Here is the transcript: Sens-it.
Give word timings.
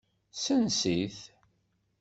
Sens-it. 0.43 1.17